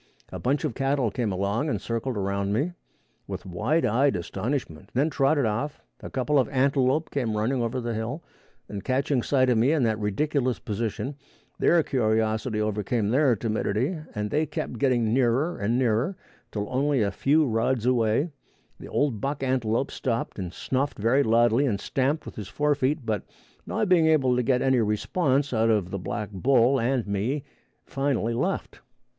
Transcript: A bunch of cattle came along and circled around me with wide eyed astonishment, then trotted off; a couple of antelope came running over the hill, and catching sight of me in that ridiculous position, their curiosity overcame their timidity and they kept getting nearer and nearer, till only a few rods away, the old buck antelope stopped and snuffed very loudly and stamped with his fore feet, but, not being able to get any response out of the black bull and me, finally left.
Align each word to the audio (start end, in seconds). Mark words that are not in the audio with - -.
A 0.31 0.39
bunch 0.39 0.63
of 0.63 0.73
cattle 0.73 1.11
came 1.11 1.31
along 1.31 1.69
and 1.69 1.79
circled 1.79 2.17
around 2.17 2.53
me 2.53 2.71
with 3.27 3.45
wide 3.45 3.85
eyed 3.85 4.15
astonishment, 4.15 4.89
then 4.95 5.11
trotted 5.11 5.45
off; 5.45 5.79
a 5.99 6.09
couple 6.09 6.39
of 6.39 6.49
antelope 6.49 7.11
came 7.11 7.37
running 7.37 7.61
over 7.61 7.79
the 7.79 7.93
hill, 7.93 8.23
and 8.67 8.83
catching 8.83 9.21
sight 9.21 9.47
of 9.51 9.59
me 9.59 9.71
in 9.71 9.83
that 9.83 9.99
ridiculous 9.99 10.57
position, 10.57 11.17
their 11.59 11.83
curiosity 11.83 12.59
overcame 12.59 13.09
their 13.09 13.35
timidity 13.35 13.95
and 14.15 14.31
they 14.31 14.47
kept 14.47 14.79
getting 14.79 15.13
nearer 15.13 15.59
and 15.59 15.77
nearer, 15.77 16.15
till 16.51 16.67
only 16.71 17.03
a 17.03 17.11
few 17.11 17.45
rods 17.45 17.85
away, 17.85 18.31
the 18.79 18.87
old 18.87 19.21
buck 19.21 19.43
antelope 19.43 19.91
stopped 19.91 20.39
and 20.39 20.51
snuffed 20.51 20.97
very 20.97 21.21
loudly 21.21 21.67
and 21.67 21.79
stamped 21.79 22.25
with 22.25 22.37
his 22.37 22.47
fore 22.47 22.73
feet, 22.73 23.05
but, 23.05 23.21
not 23.67 23.87
being 23.87 24.07
able 24.07 24.35
to 24.35 24.41
get 24.41 24.63
any 24.63 24.79
response 24.79 25.53
out 25.53 25.69
of 25.69 25.91
the 25.91 25.99
black 25.99 26.31
bull 26.31 26.79
and 26.79 27.05
me, 27.05 27.43
finally 27.85 28.33
left. 28.33 28.79